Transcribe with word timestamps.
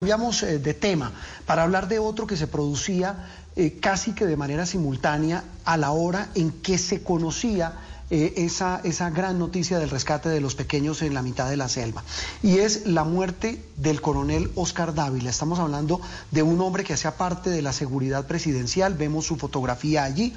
Cambiamos 0.00 0.44
eh, 0.44 0.60
de 0.60 0.74
tema 0.74 1.10
para 1.44 1.64
hablar 1.64 1.88
de 1.88 1.98
otro 1.98 2.28
que 2.28 2.36
se 2.36 2.46
producía 2.46 3.16
eh, 3.56 3.80
casi 3.80 4.12
que 4.12 4.26
de 4.26 4.36
manera 4.36 4.64
simultánea 4.64 5.42
a 5.64 5.76
la 5.76 5.90
hora 5.90 6.28
en 6.36 6.52
que 6.52 6.78
se 6.78 7.02
conocía 7.02 7.72
eh, 8.08 8.34
esa, 8.36 8.80
esa 8.84 9.10
gran 9.10 9.40
noticia 9.40 9.80
del 9.80 9.90
rescate 9.90 10.28
de 10.28 10.40
los 10.40 10.54
pequeños 10.54 11.02
en 11.02 11.14
la 11.14 11.22
mitad 11.22 11.50
de 11.50 11.56
la 11.56 11.68
selva. 11.68 12.04
Y 12.44 12.58
es 12.58 12.86
la 12.86 13.02
muerte 13.02 13.60
del 13.76 14.00
coronel 14.00 14.52
Oscar 14.54 14.94
Dávila. 14.94 15.30
Estamos 15.30 15.58
hablando 15.58 16.00
de 16.30 16.44
un 16.44 16.60
hombre 16.60 16.84
que 16.84 16.92
hacía 16.92 17.16
parte 17.16 17.50
de 17.50 17.60
la 17.60 17.72
seguridad 17.72 18.24
presidencial, 18.28 18.94
vemos 18.94 19.26
su 19.26 19.34
fotografía 19.34 20.04
allí. 20.04 20.32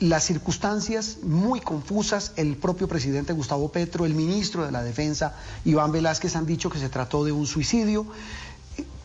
Las 0.00 0.24
circunstancias 0.24 1.18
muy 1.22 1.60
confusas, 1.60 2.32
el 2.36 2.56
propio 2.56 2.88
presidente 2.88 3.32
Gustavo 3.32 3.70
Petro, 3.70 4.04
el 4.04 4.14
ministro 4.14 4.64
de 4.64 4.72
la 4.72 4.82
Defensa, 4.82 5.36
Iván 5.64 5.92
Velázquez, 5.92 6.34
han 6.34 6.46
dicho 6.46 6.70
que 6.70 6.78
se 6.78 6.88
trató 6.88 7.24
de 7.24 7.32
un 7.32 7.46
suicidio. 7.46 8.06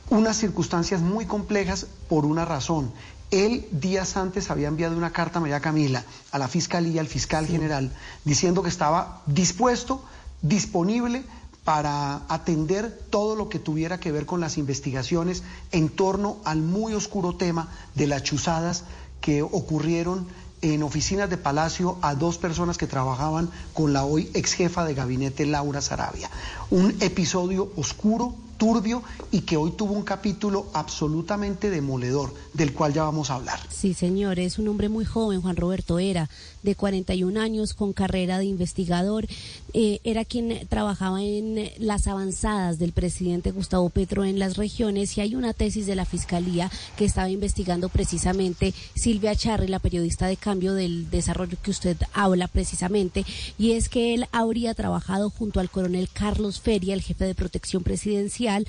Unas 0.10 0.38
circunstancias 0.38 1.02
muy 1.02 1.26
complejas 1.26 1.86
por 2.08 2.26
una 2.26 2.46
razón. 2.46 2.92
Él 3.30 3.68
días 3.72 4.18
antes 4.18 4.50
había 4.50 4.70
enviado 4.70 4.98
una 4.98 5.12
carta 5.12 5.38
a 5.38 5.42
María 5.42 5.60
Camila, 5.60 6.04
a 6.32 6.40
la 6.40 6.48
Fiscalía, 6.48 7.02
al 7.02 7.08
fiscal 7.08 7.46
general, 7.46 7.92
diciendo 8.26 8.64
que 8.64 8.70
estaba 8.70 9.22
dispuesto, 9.28 10.04
disponible 10.42 11.24
para 11.64 12.24
atender 12.28 12.90
todo 13.12 13.36
lo 13.36 13.50
que 13.50 13.60
tuviera 13.60 14.00
que 14.00 14.12
ver 14.12 14.26
con 14.26 14.40
las 14.40 14.58
investigaciones 14.58 15.44
en 15.72 15.90
torno 15.90 16.38
al 16.44 16.64
muy 16.64 16.96
oscuro 16.96 17.36
tema 17.36 17.70
de 17.94 18.08
las 18.08 18.24
chuzadas 18.24 18.86
que 19.22 19.42
ocurrieron 19.42 20.28
en 20.62 20.84
oficinas 20.84 21.30
de 21.30 21.38
Palacio 21.38 21.98
a 22.02 22.16
dos 22.16 22.38
personas 22.38 22.78
que 22.78 22.88
trabajaban 22.88 23.50
con 23.74 23.94
la 23.94 24.04
hoy 24.04 24.30
ex 24.34 24.54
jefa 24.54 24.86
de 24.86 24.94
gabinete 24.94 25.46
Laura 25.46 25.82
Sarabia. 25.82 26.30
Un 26.70 26.96
episodio 27.00 27.72
oscuro, 27.78 28.36
turbio 28.60 29.02
y 29.32 29.42
que 29.42 29.58
hoy 29.58 29.72
tuvo 29.72 29.94
un 29.94 30.04
capítulo 30.04 30.68
absolutamente 30.74 31.72
demoledor, 31.72 32.32
del 32.54 32.74
cual 32.74 32.94
ya 32.94 33.04
vamos 33.04 33.32
a 33.32 33.36
hablar. 33.36 33.60
Sí, 33.72 33.96
señor, 33.96 34.38
es 34.38 34.60
un 34.60 34.68
hombre 34.68 34.90
muy 34.90 35.06
joven, 35.06 35.42
Juan 35.42 35.56
Roberto 35.56 35.98
era, 35.98 36.30
de 36.62 36.76
41 36.76 37.40
años, 37.40 37.74
con 37.74 37.94
carrera 37.94 38.38
de 38.38 38.46
investigador, 38.46 39.26
eh, 39.74 40.00
era 40.04 40.26
quien 40.26 40.68
trabajaba 40.68 41.24
en 41.24 41.72
las 41.78 42.08
avanzadas 42.08 42.80
del 42.80 42.92
presidente 42.92 43.52
Gustavo 43.52 43.90
Petro 43.90 44.26
en 44.26 44.40
las 44.40 44.58
regiones 44.58 45.18
y 45.18 45.22
hay 45.22 45.36
una 45.36 45.54
tesis 45.54 45.86
de 45.86 45.96
la 45.96 46.06
Fiscalía 46.06 46.70
que 46.98 47.06
estaba 47.06 47.30
investigando 47.30 47.88
precisamente 47.88 48.74
Silvia 48.94 49.36
Charri, 49.36 49.68
la 49.68 49.80
periodista 49.80 50.28
de 50.28 50.36
cambio 50.36 50.74
del 50.74 51.10
desarrollo 51.10 51.58
que 51.62 51.72
usted 51.72 51.96
habla 52.14 52.50
precisamente, 52.50 53.26
y 53.58 53.72
es 53.72 53.88
que 53.88 54.14
él 54.14 54.28
habría 54.34 54.74
trabajado 54.74 55.30
junto 55.30 55.62
al 55.62 55.70
coronel 55.70 56.10
Carlos 56.12 56.60
Feria, 56.60 56.94
el 56.94 57.02
jefe 57.02 57.24
de 57.24 57.36
protección 57.36 57.84
presidencial, 57.84 58.49
Mundial 58.50 58.66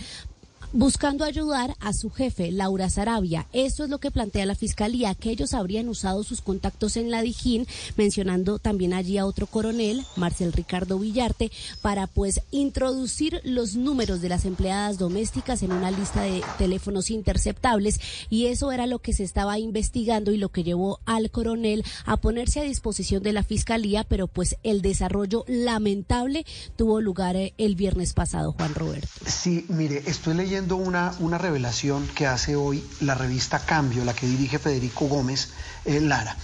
buscando 0.73 1.25
ayudar 1.25 1.75
a 1.81 1.93
su 1.93 2.11
jefe, 2.11 2.53
Laura 2.53 2.89
Sarabia. 2.91 3.47
Esto 3.53 3.85
es 3.85 3.91
lo 3.91 3.99
que 3.99 4.11
plantea 4.11 4.47
la 4.47 4.55
Fiscalía, 4.55 5.15
que 5.15 5.31
ellos 5.31 5.55
habrían 5.55 5.89
usado 5.89 6.23
sus 6.23 6.41
contactos 6.41 6.97
en 6.97 7.11
la 7.11 7.23
Dijín, 7.23 7.67
mencionando 7.97 8.59
también 8.59 8.93
allí 8.93 9.19
a 9.19 9.27
otro 9.27 9.47
coronel, 9.47 10.05
Marcel 10.17 10.53
Ricardo 10.53 10.99
Villarte, 10.99 11.51
para 11.83 12.07
pues 12.07 12.41
introducir 12.51 13.41
los 13.45 13.75
números 13.75 14.21
de 14.21 14.29
las 14.29 14.45
empleadas 14.45 14.99
domésticas 14.99 15.63
en 15.63 15.73
una 15.73 15.91
lista 15.91 16.23
de 16.23 16.43
teléfonos 16.59 17.11
interceptables 17.11 18.01
y 18.29 18.47
eso 18.47 18.71
era 18.71 18.87
lo 18.87 19.01
que 19.01 19.13
se 19.13 19.25
estaba 19.25 19.59
investigando 19.59 20.31
y 20.31 20.37
lo 20.37 20.51
que 20.51 20.63
llevó 20.63 21.01
al 21.05 21.31
coronel 21.31 21.85
a 22.05 22.17
ponerse 22.17 22.61
a 22.61 22.65
disposición 22.65 23.23
de 23.23 23.33
la 23.33 23.43
Fiscalía, 23.43 24.05
pero 24.05 24.29
pues 24.29 24.57
el 24.63 24.83
desarrollo 24.83 25.45
lamentable 25.49 26.45
tuvo 26.77 27.01
lugar 27.01 27.37
eh, 27.37 27.55
el 27.59 27.75
viernes 27.75 28.13
pasado, 28.13 28.53
Juan 28.53 28.75
Roberto. 28.75 29.09
Sí, 29.27 29.65
mire, 29.69 30.03
estoy 30.07 30.35
leyendo 30.35 30.60
una, 30.69 31.15
una 31.19 31.39
revelación 31.39 32.07
que 32.09 32.27
hace 32.27 32.57
hoy 32.57 32.85
la 33.01 33.15
revista 33.15 33.59
Cambio, 33.59 34.05
la 34.05 34.15
que 34.15 34.27
dirige 34.27 34.59
Federico 34.59 35.07
Gómez 35.07 35.51
eh, 35.85 36.01
Lara. 36.01 36.37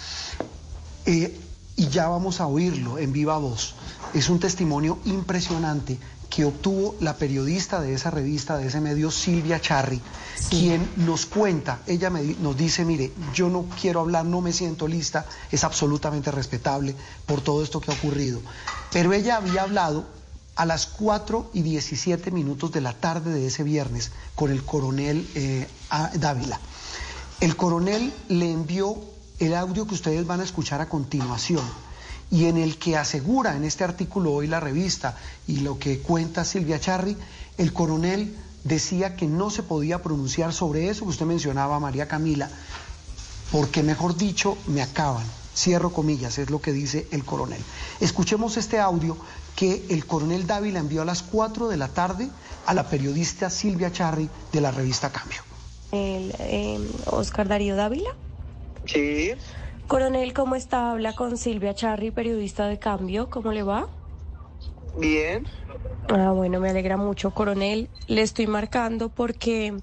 Eh, 1.05 1.41
y 1.77 1.89
ya 1.89 2.09
vamos 2.09 2.41
a 2.41 2.47
oírlo 2.47 2.99
en 2.99 3.13
viva 3.13 3.39
voz. 3.39 3.75
Es 4.15 4.29
un 4.31 4.41
testimonio 4.41 4.99
impresionante 5.05 5.99
que 6.31 6.45
obtuvo 6.45 6.97
la 7.01 7.17
periodista 7.17 7.81
de 7.81 7.95
esa 7.95 8.11
revista, 8.11 8.59
de 8.59 8.67
ese 8.67 8.81
medio, 8.81 9.11
Silvia 9.11 9.61
Charri, 9.61 10.01
quien 10.51 10.89
nos 10.97 11.27
cuenta, 11.27 11.81
ella 11.87 12.11
me, 12.11 12.23
nos 12.41 12.57
dice, 12.57 12.85
mire, 12.85 13.13
yo 13.33 13.49
no 13.49 13.67
quiero 13.81 14.01
hablar, 14.01 14.25
no 14.25 14.41
me 14.41 14.53
siento 14.53 14.89
lista, 14.89 15.27
es 15.51 15.65
absolutamente 15.65 16.31
respetable 16.31 16.95
por 17.27 17.41
todo 17.41 17.63
esto 17.63 17.81
que 17.81 17.91
ha 17.91 17.95
ocurrido, 17.95 18.41
pero 18.93 19.13
ella 19.13 19.37
había 19.37 19.63
hablado 19.63 20.05
a 20.57 20.65
las 20.65 20.87
4 20.87 21.51
y 21.53 21.63
17 21.63 22.31
minutos 22.31 22.73
de 22.73 22.81
la 22.81 22.95
tarde 22.95 23.33
de 23.33 23.47
ese 23.47 23.63
viernes 23.63 24.11
con 24.35 24.51
el 24.51 24.65
coronel 24.65 25.29
eh, 25.35 25.69
Dávila. 26.15 26.59
El 27.41 27.57
coronel 27.57 28.13
le 28.29 28.51
envió 28.51 28.97
el 29.39 29.55
audio 29.55 29.87
que 29.87 29.95
ustedes 29.95 30.27
van 30.27 30.41
a 30.41 30.45
escuchar 30.45 30.81
a 30.81 30.89
continuación 30.89 31.63
y 32.31 32.47
en 32.47 32.57
el 32.57 32.79
que 32.79 32.97
asegura 32.97 33.55
en 33.55 33.65
este 33.65 33.85
artículo 33.85 34.33
hoy 34.33 34.47
la 34.47 34.59
revista 34.59 35.17
y 35.47 35.59
lo 35.59 35.79
que 35.79 36.01
cuenta 36.01 36.45
Silvia 36.45 36.81
Charri, 36.81 37.17
el 37.59 37.73
coronel 37.75 38.35
decía 38.65 39.15
que 39.15 39.27
no 39.27 39.51
se 39.51 39.63
podía 39.63 40.03
pronunciar 40.03 40.53
sobre 40.53 40.89
eso 40.89 41.05
que 41.05 41.11
usted 41.11 41.27
mencionaba, 41.27 41.79
María 41.79 42.09
Camila, 42.09 42.51
porque 43.53 43.83
mejor 43.83 44.17
dicho, 44.17 44.57
me 44.67 44.83
acaban. 44.83 45.27
Cierro 45.55 45.91
comillas, 45.91 46.39
es 46.39 46.51
lo 46.51 46.61
que 46.61 46.73
dice 46.73 47.07
el 47.13 47.25
coronel. 47.25 47.63
Escuchemos 48.01 48.59
este 48.59 48.79
audio 48.79 49.17
que 49.55 49.87
el 49.89 50.05
coronel 50.05 50.47
Dávila 50.47 50.81
envió 50.81 51.01
a 51.03 51.07
las 51.07 51.23
4 51.23 51.69
de 51.69 51.79
la 51.79 51.89
tarde 51.89 52.29
a 52.67 52.75
la 52.75 52.89
periodista 52.91 53.49
Silvia 53.49 53.91
Charri 53.91 54.29
de 54.53 54.61
la 54.61 54.71
revista 54.71 55.11
Cambio. 55.11 55.41
El, 55.93 56.35
em, 56.41 56.87
Oscar 57.07 57.49
Darío 57.49 57.75
Dávila. 57.75 58.11
Sí. 58.85 59.33
Coronel, 59.87 60.35
¿cómo 60.35 60.57
está? 60.57 60.91
Habla 60.91 61.15
con 61.15 61.39
Silvia 61.39 61.75
Charri, 61.75 62.11
periodista 62.11 62.67
de 62.67 62.79
Cambio. 62.79 63.31
¿Cómo 63.31 63.53
le 63.53 63.63
va? 63.63 63.87
Bien. 64.99 65.47
Ah, 66.09 66.33
bueno, 66.33 66.61
me 66.61 66.71
alegra 66.71 66.97
mucho, 66.97 67.31
coronel. 67.31 67.89
Le 68.09 68.23
estoy 68.23 68.47
marcando 68.47 69.09
porque 69.09 69.75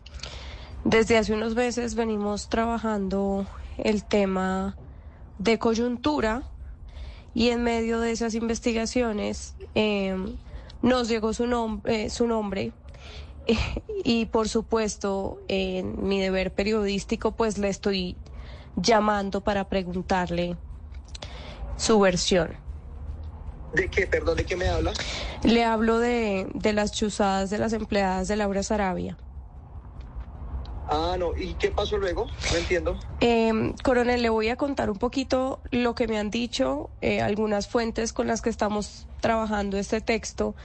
desde 0.86 1.18
hace 1.18 1.34
unos 1.34 1.56
meses 1.56 1.96
venimos 1.96 2.50
trabajando 2.50 3.46
el 3.78 4.04
tema 4.04 4.76
de 5.40 5.58
coyuntura 5.58 6.44
y 7.34 7.50
en 7.50 7.64
medio 7.64 8.00
de 8.00 8.12
esas 8.12 8.36
investigaciones 8.36 9.56
em, 9.76 10.36
nos 10.82 11.08
llegó 11.08 11.34
su, 11.34 11.48
nombre, 11.48 12.06
eh, 12.06 12.10
su 12.10 12.28
nombre 12.28 12.74
y 14.04 14.26
por 14.26 14.50
supuesto 14.50 15.40
en 15.48 16.08
mi 16.08 16.20
deber 16.20 16.54
periodístico 16.54 17.32
pues 17.32 17.58
le 17.58 17.70
estoy 17.70 18.18
llamando 18.76 19.42
para 19.42 19.70
preguntarle 19.70 20.58
su 21.78 22.00
versión. 22.00 22.52
¿De 23.74 23.90
qué? 23.90 24.06
Perdón, 24.06 24.38
¿de 24.38 24.46
qué 24.46 24.56
me 24.56 24.68
habla? 24.68 24.94
Le 25.44 25.64
hablo 25.64 25.98
de, 25.98 26.48
de 26.54 26.74
las 26.74 26.92
chuzadas 26.92 27.50
de 27.50 27.58
las 27.58 27.74
empleadas 27.74 28.28
de 28.28 28.36
Laura 28.36 28.62
Sarabia. 28.62 29.18
Ah, 30.90 31.16
no. 31.18 31.34
¿Y 31.36 31.54
qué 31.56 31.72
pasó 31.72 31.98
luego? 31.98 32.28
No 32.52 32.58
entiendo. 32.58 33.00
Eh, 33.22 33.74
coronel, 33.84 34.22
le 34.22 34.30
voy 34.30 34.50
a 34.50 34.56
contar 34.56 34.90
un 34.90 34.98
poquito 34.98 35.62
lo 35.72 35.96
que 35.96 36.08
me 36.08 36.18
han 36.18 36.30
dicho 36.30 36.90
eh, 37.02 37.22
algunas 37.22 37.68
fuentes 37.68 38.12
con 38.14 38.28
las 38.28 38.42
que 38.42 38.50
estamos 38.50 39.08
trabajando 39.22 39.78
este 39.78 40.02
texto 40.02 40.56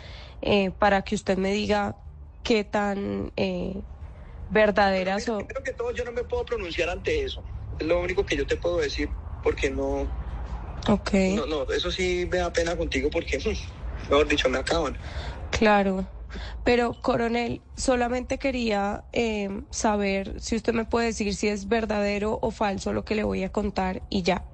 eh, 0.43 0.71
para 0.71 1.03
que 1.03 1.15
usted 1.15 1.39
me 1.39 1.53
diga 1.53 1.97
qué 2.43 2.65
tan 2.65 3.33
eh, 3.37 3.81
verdaderas 4.51 5.25
son. 5.25 5.47
Creo 5.47 5.62
que 5.62 5.73
todo 5.73 5.93
yo 5.93 6.05
no 6.05 6.12
me 6.12 6.25
puedo 6.25 6.45
pronunciar 6.45 6.91
ante 6.91 7.23
eso. 7.23 7.43
Es 7.78 7.87
lo 7.87 8.01
único 8.01 8.27
que 8.27 8.37
yo 8.37 8.47
te 8.47 8.57
puedo 8.57 8.78
decir 8.78 9.11
porque 9.43 9.71
no. 9.71 10.07
Ok. 10.89 11.12
No, 11.37 11.47
no, 11.47 11.62
eso 11.73 11.91
sí 11.91 12.27
me 12.31 12.39
da 12.39 12.53
pena 12.53 12.77
contigo 12.77 13.09
porque, 13.11 13.39
mejor 14.11 14.27
dicho, 14.27 14.49
me 14.49 14.59
acaban. 14.59 14.97
Claro. 15.51 16.07
Pero, 16.65 16.94
coronel, 17.00 17.62
solamente 17.77 18.39
quería 18.39 19.05
eh, 19.12 19.62
saber 19.71 20.41
si 20.41 20.57
usted 20.57 20.75
me 20.75 20.84
puede 20.84 21.07
decir 21.07 21.34
si 21.34 21.48
es 21.48 21.69
verdadero 21.69 22.39
o 22.42 22.51
falso 22.51 22.92
lo 22.92 23.04
que 23.04 23.15
le 23.15 23.25
voy 23.25 23.45
a 23.45 23.51
contar 23.51 24.03
y 24.10 24.22
ya. 24.22 24.45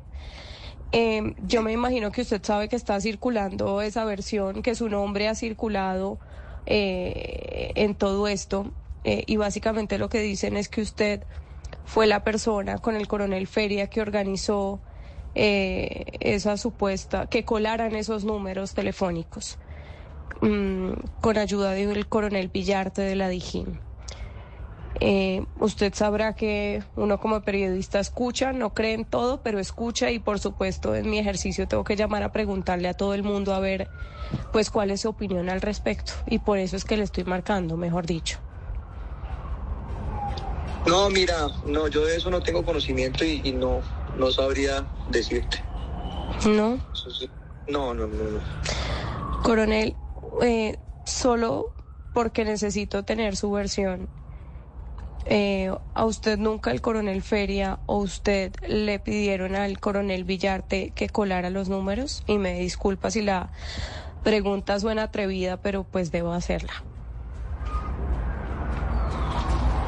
Eh, 0.92 1.34
yo 1.38 1.62
me 1.62 1.72
imagino 1.72 2.12
que 2.12 2.22
usted 2.22 2.40
sabe 2.42 2.68
que 2.68 2.76
está 2.76 3.00
circulando 3.00 3.82
esa 3.82 4.04
versión, 4.04 4.62
que 4.62 4.74
su 4.74 4.88
nombre 4.88 5.28
ha 5.28 5.34
circulado 5.34 6.20
eh, 6.66 7.72
en 7.74 7.94
todo 7.96 8.28
esto 8.28 8.72
y 9.06 9.36
básicamente 9.36 9.98
lo 9.98 10.08
que 10.08 10.20
dicen 10.20 10.56
es 10.56 10.70
que 10.70 10.80
usted 10.80 11.26
fue 11.84 12.06
la 12.06 12.24
persona 12.24 12.78
con 12.78 12.96
el 12.96 13.06
coronel 13.06 13.46
Feria 13.46 13.88
que 13.88 14.00
organizó 14.00 14.80
esa 15.34 16.56
supuesta, 16.56 17.26
que 17.26 17.44
colaran 17.44 17.94
esos 17.96 18.24
números 18.24 18.72
telefónicos. 18.72 19.58
Mm, 20.40 20.92
con 21.20 21.38
ayuda 21.38 21.72
del 21.72 22.06
coronel 22.06 22.48
Villarte 22.48 23.02
de 23.02 23.16
la 23.16 23.28
Dijín. 23.28 23.80
Eh, 25.00 25.44
usted 25.58 25.92
sabrá 25.94 26.34
que 26.34 26.82
uno 26.96 27.18
como 27.18 27.40
periodista 27.42 27.98
escucha, 27.98 28.52
no 28.52 28.74
cree 28.74 28.94
en 28.94 29.04
todo, 29.04 29.42
pero 29.42 29.58
escucha 29.58 30.10
y 30.10 30.18
por 30.18 30.38
supuesto 30.38 30.94
en 30.94 31.10
mi 31.10 31.18
ejercicio 31.18 31.66
tengo 31.66 31.82
que 31.82 31.96
llamar 31.96 32.22
a 32.22 32.30
preguntarle 32.30 32.88
a 32.88 32.94
todo 32.94 33.14
el 33.14 33.22
mundo 33.22 33.54
a 33.54 33.60
ver 33.60 33.88
pues 34.52 34.70
cuál 34.70 34.90
es 34.90 35.00
su 35.00 35.08
opinión 35.08 35.50
al 35.50 35.60
respecto 35.60 36.12
y 36.26 36.38
por 36.38 36.58
eso 36.58 36.76
es 36.76 36.84
que 36.84 36.96
le 36.96 37.04
estoy 37.04 37.24
marcando, 37.24 37.76
mejor 37.76 38.06
dicho. 38.06 38.38
No, 40.86 41.08
mira, 41.08 41.48
no, 41.66 41.88
yo 41.88 42.04
de 42.04 42.16
eso 42.16 42.30
no 42.30 42.42
tengo 42.42 42.62
conocimiento 42.62 43.24
y, 43.24 43.52
no, 43.52 43.80
no 44.18 44.30
sabría 44.30 44.86
decirte. 45.08 45.64
¿No? 46.46 46.78
No, 47.66 47.94
no, 47.94 48.06
no, 48.06 48.06
no. 48.06 49.42
Coronel, 49.42 49.96
eh, 50.42 50.78
solo 51.04 51.72
porque 52.12 52.44
necesito 52.44 53.02
tener 53.02 53.36
su 53.36 53.50
versión. 53.50 54.08
Eh, 55.26 55.72
¿A 55.94 56.04
usted 56.04 56.38
nunca 56.38 56.70
el 56.70 56.82
coronel 56.82 57.22
Feria 57.22 57.78
o 57.86 57.96
usted 57.96 58.52
le 58.68 58.98
pidieron 58.98 59.56
al 59.56 59.80
coronel 59.80 60.24
Villarte 60.24 60.90
que 60.90 61.08
colara 61.08 61.50
los 61.50 61.68
números? 61.68 62.22
Y 62.26 62.38
me 62.38 62.58
disculpa 62.58 63.10
si 63.10 63.22
la 63.22 63.50
pregunta 64.22 64.78
suena 64.78 65.04
atrevida, 65.04 65.56
pero 65.56 65.84
pues 65.84 66.10
debo 66.12 66.32
hacerla. 66.32 66.72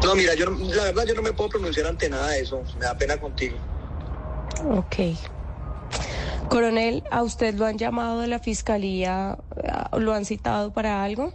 No, 0.05 0.15
mira, 0.15 0.35
yo 0.35 0.47
la 0.51 0.85
verdad 0.85 1.05
yo 1.07 1.15
no 1.15 1.23
me 1.23 1.33
puedo 1.33 1.51
pronunciar 1.51 1.87
ante 1.87 2.09
nada 2.09 2.29
de 2.29 2.41
eso. 2.41 2.63
Me 2.79 2.85
da 2.85 2.97
pena 2.97 3.19
contigo. 3.19 3.57
Ok. 4.71 4.97
Coronel, 6.49 7.03
¿a 7.11 7.23
usted 7.23 7.55
lo 7.55 7.67
han 7.67 7.77
llamado 7.77 8.21
de 8.21 8.29
la 8.29 8.39
fiscalía? 8.39 9.37
¿Lo 9.99 10.13
han 10.15 10.25
citado 10.25 10.73
para 10.73 11.03
algo? 11.03 11.33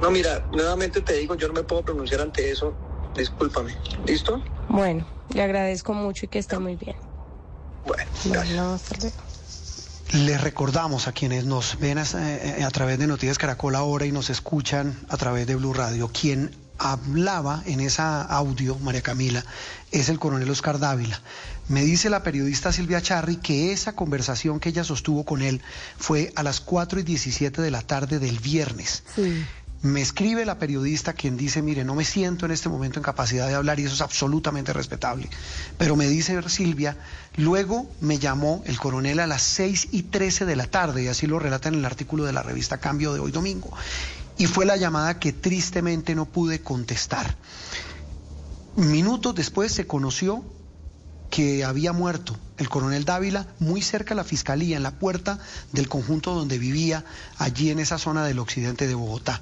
No, 0.00 0.10
mira, 0.10 0.46
nuevamente 0.52 1.00
te 1.00 1.14
digo, 1.14 1.34
yo 1.34 1.48
no 1.48 1.54
me 1.54 1.62
puedo 1.62 1.82
pronunciar 1.82 2.20
ante 2.20 2.50
eso. 2.50 2.74
Discúlpame. 3.16 3.76
¿Listo? 4.06 4.42
Bueno, 4.68 5.06
le 5.32 5.42
agradezco 5.42 5.94
mucho 5.94 6.26
y 6.26 6.28
que 6.28 6.38
esté 6.38 6.58
muy 6.58 6.76
bien. 6.76 6.96
Bueno, 7.86 8.10
gracias. 8.24 9.14
Les 10.12 10.40
recordamos 10.40 11.08
a 11.08 11.12
quienes 11.12 11.44
nos 11.44 11.78
ven 11.78 11.98
eh, 11.98 12.64
a, 12.64 12.70
través 12.70 12.98
de 12.98 13.06
Noticias 13.06 13.38
Caracol 13.38 13.74
ahora 13.74 14.06
y 14.06 14.12
nos 14.12 14.30
escuchan 14.30 14.96
a 15.08 15.16
través 15.16 15.46
de 15.46 15.56
Blue 15.56 15.72
Radio, 15.72 16.08
quien 16.08 16.54
hablaba 16.84 17.62
en 17.64 17.80
esa 17.80 18.20
audio, 18.22 18.78
María 18.78 19.00
Camila, 19.00 19.42
es 19.90 20.10
el 20.10 20.18
coronel 20.18 20.50
Oscar 20.50 20.78
Dávila. 20.78 21.18
Me 21.68 21.82
dice 21.82 22.10
la 22.10 22.22
periodista 22.22 22.72
Silvia 22.72 23.00
Charri 23.00 23.36
que 23.36 23.72
esa 23.72 23.96
conversación 23.96 24.60
que 24.60 24.68
ella 24.68 24.84
sostuvo 24.84 25.24
con 25.24 25.40
él 25.40 25.62
fue 25.96 26.30
a 26.36 26.42
las 26.42 26.60
4 26.60 27.00
y 27.00 27.02
17 27.02 27.62
de 27.62 27.70
la 27.70 27.80
tarde 27.80 28.18
del 28.18 28.38
viernes. 28.38 29.02
Sí. 29.14 29.44
Me 29.80 30.00
escribe 30.00 30.46
la 30.46 30.58
periodista 30.58 31.12
quien 31.12 31.36
dice, 31.36 31.60
mire, 31.60 31.84
no 31.84 31.94
me 31.94 32.06
siento 32.06 32.46
en 32.46 32.52
este 32.52 32.70
momento 32.70 32.98
en 32.98 33.02
capacidad 33.02 33.48
de 33.48 33.54
hablar 33.54 33.80
y 33.80 33.84
eso 33.84 33.94
es 33.94 34.00
absolutamente 34.00 34.72
respetable. 34.72 35.28
Pero 35.76 35.94
me 35.94 36.08
dice 36.08 36.40
Silvia, 36.48 36.96
luego 37.36 37.90
me 38.00 38.18
llamó 38.18 38.62
el 38.64 38.78
coronel 38.78 39.20
a 39.20 39.26
las 39.26 39.42
6 39.42 39.88
y 39.92 40.04
13 40.04 40.46
de 40.46 40.56
la 40.56 40.66
tarde, 40.66 41.02
y 41.02 41.08
así 41.08 41.26
lo 41.26 41.38
relata 41.38 41.68
en 41.68 41.74
el 41.74 41.84
artículo 41.84 42.24
de 42.24 42.32
la 42.32 42.42
revista 42.42 42.78
Cambio 42.78 43.12
de 43.12 43.20
hoy 43.20 43.30
domingo. 43.30 43.70
Y 44.36 44.46
fue 44.46 44.66
la 44.66 44.76
llamada 44.76 45.18
que 45.18 45.32
tristemente 45.32 46.14
no 46.14 46.26
pude 46.26 46.60
contestar. 46.60 47.36
Minutos 48.76 49.34
después 49.34 49.72
se 49.72 49.86
conoció 49.86 50.44
que 51.30 51.64
había 51.64 51.92
muerto 51.92 52.36
el 52.58 52.68
coronel 52.68 53.04
Dávila 53.04 53.46
muy 53.58 53.82
cerca 53.82 54.10
de 54.10 54.16
la 54.16 54.24
fiscalía, 54.24 54.76
en 54.76 54.82
la 54.82 54.98
puerta 54.98 55.38
del 55.72 55.88
conjunto 55.88 56.34
donde 56.34 56.58
vivía, 56.58 57.04
allí 57.38 57.70
en 57.70 57.80
esa 57.80 57.98
zona 57.98 58.24
del 58.24 58.38
occidente 58.38 58.86
de 58.86 58.94
Bogotá. 58.94 59.40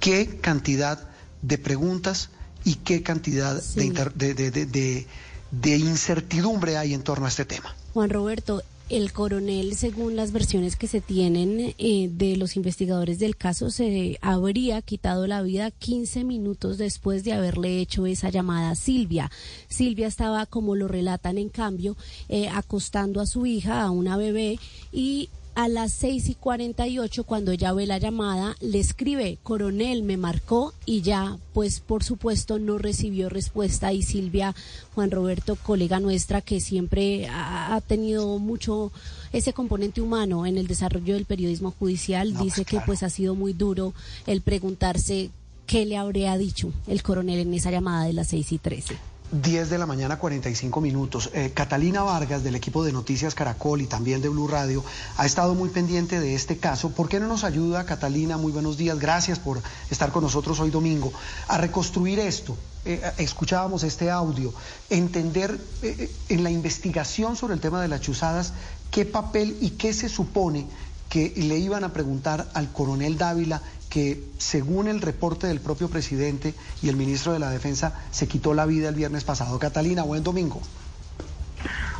¿Qué 0.00 0.38
cantidad 0.40 1.08
de 1.40 1.58
preguntas 1.58 2.30
y 2.64 2.76
qué 2.76 3.02
cantidad 3.02 3.62
de, 3.62 5.06
de 5.50 5.76
incertidumbre 5.78 6.76
hay 6.76 6.94
en 6.94 7.02
torno 7.02 7.26
a 7.26 7.28
este 7.28 7.44
tema? 7.44 7.74
Juan 7.94 8.10
Roberto, 8.10 8.62
el 8.88 9.12
coronel, 9.12 9.74
según 9.74 10.16
las 10.16 10.32
versiones 10.32 10.76
que 10.76 10.86
se 10.86 11.00
tienen 11.00 11.74
eh, 11.78 12.08
de 12.12 12.36
los 12.36 12.56
investigadores 12.56 13.18
del 13.18 13.36
caso, 13.36 13.70
se 13.70 14.18
habría 14.20 14.82
quitado 14.82 15.26
la 15.26 15.42
vida 15.42 15.70
15 15.70 16.24
minutos 16.24 16.78
después 16.78 17.24
de 17.24 17.32
haberle 17.32 17.80
hecho 17.80 18.06
esa 18.06 18.30
llamada 18.30 18.70
a 18.70 18.74
Silvia. 18.74 19.30
Silvia 19.68 20.06
estaba, 20.06 20.46
como 20.46 20.76
lo 20.76 20.88
relatan 20.88 21.38
en 21.38 21.48
cambio, 21.48 21.96
eh, 22.28 22.48
acostando 22.48 23.20
a 23.20 23.26
su 23.26 23.46
hija, 23.46 23.82
a 23.82 23.90
una 23.90 24.16
bebé, 24.16 24.58
y 24.92 25.30
a 25.54 25.68
las 25.68 25.92
6 25.92 26.30
y 26.30 26.34
48, 26.34 27.24
cuando 27.24 27.52
ella 27.52 27.72
ve 27.72 27.86
la 27.86 27.98
llamada, 27.98 28.56
le 28.60 28.78
escribe, 28.78 29.38
coronel, 29.42 30.02
me 30.02 30.16
marcó 30.16 30.72
y 30.86 31.02
ya, 31.02 31.38
pues 31.52 31.80
por 31.80 32.04
supuesto 32.04 32.58
no 32.58 32.78
recibió 32.78 33.28
respuesta 33.28 33.92
y 33.92 34.02
Silvia 34.02 34.54
Juan 34.94 35.10
Roberto, 35.10 35.56
colega 35.56 36.00
nuestra 36.00 36.40
que 36.40 36.60
siempre 36.60 37.28
ha, 37.28 37.80
tenido 37.86 38.38
mucho 38.38 38.92
ese 39.32 39.52
componente 39.52 40.00
humano 40.00 40.46
en 40.46 40.56
el 40.56 40.66
desarrollo 40.66 41.14
del 41.14 41.26
periodismo 41.26 41.74
judicial, 41.78 42.32
pues 42.32 42.44
dice 42.44 42.64
que 42.64 42.80
pues 42.80 43.02
ha 43.02 43.10
sido 43.10 43.34
muy 43.34 43.52
duro 43.52 43.92
el 44.26 44.40
preguntarse 44.40 45.30
qué 45.66 45.84
le 45.84 45.96
habría 45.96 46.36
dicho 46.38 46.72
el 46.86 47.02
coronel 47.02 47.40
en 47.40 47.54
esa 47.54 47.70
llamada 47.70 48.04
de 48.04 48.12
las 48.12 48.28
6 48.28 48.52
y 48.52 48.58
13. 48.58 49.11
10 49.32 49.70
de 49.70 49.78
la 49.78 49.86
mañana, 49.86 50.18
45 50.18 50.82
minutos. 50.82 51.30
Eh, 51.32 51.52
Catalina 51.54 52.02
Vargas, 52.02 52.44
del 52.44 52.54
equipo 52.54 52.84
de 52.84 52.92
Noticias 52.92 53.34
Caracol 53.34 53.80
y 53.80 53.86
también 53.86 54.20
de 54.20 54.28
Blue 54.28 54.46
Radio, 54.46 54.84
ha 55.16 55.24
estado 55.24 55.54
muy 55.54 55.70
pendiente 55.70 56.20
de 56.20 56.34
este 56.34 56.58
caso. 56.58 56.90
¿Por 56.90 57.08
qué 57.08 57.18
no 57.18 57.26
nos 57.26 57.42
ayuda, 57.42 57.86
Catalina? 57.86 58.36
Muy 58.36 58.52
buenos 58.52 58.76
días, 58.76 58.98
gracias 58.98 59.38
por 59.38 59.62
estar 59.90 60.12
con 60.12 60.22
nosotros 60.22 60.60
hoy 60.60 60.70
domingo, 60.70 61.12
a 61.48 61.56
reconstruir 61.56 62.18
esto. 62.18 62.56
Eh, 62.84 63.00
escuchábamos 63.16 63.84
este 63.84 64.10
audio, 64.10 64.52
entender 64.90 65.58
eh, 65.82 66.10
en 66.28 66.44
la 66.44 66.50
investigación 66.50 67.34
sobre 67.34 67.54
el 67.54 67.60
tema 67.60 67.80
de 67.80 67.88
las 67.88 68.02
chuzadas 68.02 68.52
qué 68.90 69.06
papel 69.06 69.56
y 69.62 69.70
qué 69.70 69.94
se 69.94 70.10
supone 70.10 70.66
que 71.08 71.32
le 71.36 71.58
iban 71.58 71.84
a 71.84 71.92
preguntar 71.92 72.50
al 72.54 72.72
coronel 72.72 73.16
Dávila 73.16 73.62
que 73.92 74.24
según 74.38 74.88
el 74.88 75.02
reporte 75.02 75.46
del 75.46 75.60
propio 75.60 75.90
presidente 75.90 76.54
y 76.80 76.88
el 76.88 76.96
ministro 76.96 77.34
de 77.34 77.38
la 77.38 77.50
Defensa 77.50 77.92
se 78.10 78.26
quitó 78.26 78.54
la 78.54 78.64
vida 78.64 78.88
el 78.88 78.94
viernes 78.94 79.22
pasado. 79.22 79.58
Catalina, 79.58 80.02
buen 80.02 80.24
domingo. 80.24 80.62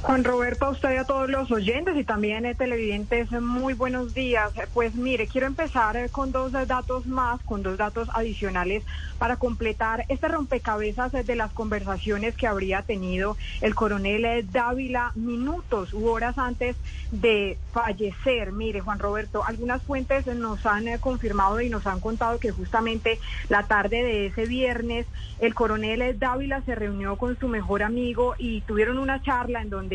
Juan 0.03 0.25
Roberto, 0.25 0.65
a 0.65 0.71
usted 0.71 0.95
y 0.95 0.97
a 0.97 1.05
todos 1.05 1.31
los 1.31 1.53
oyentes 1.53 1.97
y 1.97 2.03
también 2.03 2.45
eh, 2.45 2.57
televidentes, 2.57 3.31
muy 3.31 3.73
buenos 3.73 4.15
días. 4.15 4.53
Pues 4.75 4.97
mire, 4.97 5.29
quiero 5.29 5.47
empezar 5.47 5.97
eh, 5.97 6.09
con 6.09 6.33
dos 6.33 6.51
datos 6.51 7.07
más, 7.07 7.41
con 7.43 7.63
dos 7.63 7.79
datos 7.79 8.09
adicionales 8.13 8.83
para 9.19 9.37
completar 9.37 10.05
este 10.09 10.27
rompecabezas 10.27 11.13
de 11.13 11.37
las 11.37 11.53
conversaciones 11.53 12.35
que 12.35 12.49
habría 12.49 12.83
tenido 12.83 13.37
el 13.61 13.77
coronel 13.77 14.25
eh, 14.25 14.43
Dávila 14.43 15.13
minutos 15.15 15.95
u 15.95 16.09
horas 16.09 16.37
antes 16.37 16.75
de 17.13 17.57
fallecer. 17.73 18.51
Mire, 18.51 18.81
Juan 18.81 18.99
Roberto, 18.99 19.45
algunas 19.47 19.83
fuentes 19.83 20.27
nos 20.27 20.67
han 20.67 20.99
confirmado 20.99 21.61
y 21.61 21.69
nos 21.69 21.87
han 21.87 22.01
contado 22.01 22.41
que 22.41 22.51
justamente 22.51 23.21
la 23.49 23.63
tarde 23.69 24.03
de 24.03 24.27
ese 24.27 24.47
viernes 24.47 25.07
el 25.39 25.55
coronel 25.55 26.19
Dávila 26.19 26.61
se 26.63 26.75
reunió 26.75 27.17
con 27.17 27.39
su 27.39 27.47
mejor 27.47 27.85
amigo 27.85 28.35
y 28.39 28.63
tuvieron 28.63 28.99
una 28.99 29.23
charla 29.23 29.63
en 29.63 29.71
donde 29.71 29.92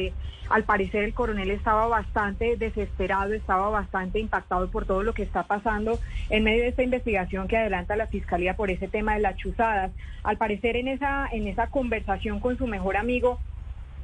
al 0.50 0.64
parecer 0.64 1.04
el 1.04 1.14
coronel 1.14 1.52
estaba 1.52 1.88
bastante 1.88 2.56
desesperado, 2.58 3.34
estaba 3.34 3.70
bastante 3.70 4.20
impactado 4.20 4.70
por 4.70 4.86
todo 4.86 5.04
lo 5.04 5.14
que 5.14 5.24
está 5.24 5.44
pasando 5.44 6.00
en 6.30 6.44
medio 6.44 6.64
de 6.64 6.70
esta 6.70 6.84
investigación 6.84 7.48
que 7.48 7.58
adelanta 7.58 7.96
la 7.96 8.08
fiscalía 8.08 8.56
por 8.56 8.72
ese 8.72 8.88
tema 8.88 9.16
de 9.16 9.22
las 9.22 9.36
chuzadas. 9.36 9.92
Al 10.24 10.38
parecer 10.38 10.78
en 10.78 10.88
esa 10.88 11.28
en 11.32 11.48
esa 11.48 11.68
conversación 11.68 12.40
con 12.40 12.58
su 12.58 12.68
mejor 12.68 12.98
amigo 12.98 13.40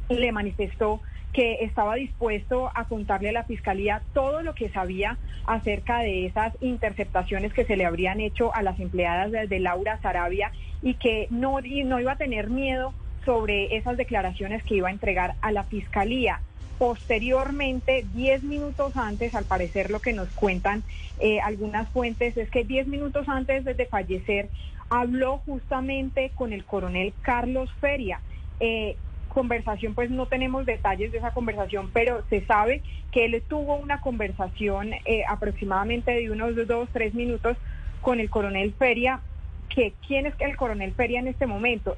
le 0.09 0.31
manifestó 0.31 1.01
que 1.33 1.57
estaba 1.61 1.95
dispuesto 1.95 2.71
a 2.75 2.85
contarle 2.85 3.29
a 3.29 3.33
la 3.33 3.43
fiscalía 3.43 4.03
todo 4.13 4.43
lo 4.43 4.53
que 4.53 4.69
sabía 4.69 5.17
acerca 5.45 5.99
de 5.99 6.27
esas 6.27 6.53
interceptaciones 6.61 7.53
que 7.53 7.65
se 7.65 7.75
le 7.75 7.85
habrían 7.85 8.19
hecho 8.21 8.53
a 8.53 8.61
las 8.61 8.79
empleadas 8.79 9.31
de, 9.31 9.59
Laura 9.59 9.99
Sarabia 10.01 10.51
y 10.81 10.93
que 10.93 11.27
no, 11.31 11.59
no 11.59 11.99
iba 11.99 12.11
a 12.11 12.17
tener 12.17 12.49
miedo 12.49 12.93
sobre 13.25 13.75
esas 13.75 13.97
declaraciones 13.97 14.63
que 14.63 14.75
iba 14.75 14.89
a 14.89 14.91
entregar 14.91 15.35
a 15.41 15.51
la 15.51 15.63
fiscalía. 15.63 16.41
Posteriormente, 16.77 18.05
10 18.13 18.43
minutos 18.43 18.97
antes, 18.97 19.35
al 19.35 19.45
parecer 19.45 19.89
lo 19.89 19.99
que 19.99 20.13
nos 20.13 20.29
cuentan 20.29 20.83
eh, 21.19 21.39
algunas 21.39 21.87
fuentes 21.89 22.35
es 22.35 22.49
que 22.49 22.63
10 22.63 22.87
minutos 22.87 23.29
antes 23.29 23.63
de 23.63 23.85
fallecer 23.85 24.49
habló 24.89 25.37
justamente 25.39 26.31
con 26.35 26.51
el 26.51 26.65
coronel 26.65 27.13
Carlos 27.21 27.71
Feria. 27.79 28.19
Eh, 28.59 28.97
conversación, 29.29 29.95
pues 29.95 30.11
no 30.11 30.27
tenemos 30.27 30.65
detalles 30.65 31.11
de 31.11 31.17
esa 31.17 31.31
conversación, 31.31 31.89
pero 31.91 32.23
se 32.29 32.45
sabe 32.45 32.81
que 33.11 33.25
él 33.25 33.41
tuvo 33.47 33.75
una 33.75 33.99
conversación 33.99 34.93
eh, 35.05 35.23
aproximadamente 35.27 36.11
de 36.11 36.29
unos 36.29 36.55
dos, 36.67 36.87
tres 36.93 37.13
minutos 37.13 37.57
con 38.01 38.19
el 38.19 38.29
coronel 38.29 38.73
Feria, 38.73 39.21
que 39.69 39.93
quién 40.05 40.27
es 40.27 40.35
el 40.39 40.55
coronel 40.55 40.93
Feria 40.93 41.19
en 41.19 41.27
este 41.27 41.47
momento 41.47 41.97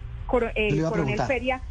el 0.55 0.83
coronel 0.83 1.21
Feria 1.23 1.61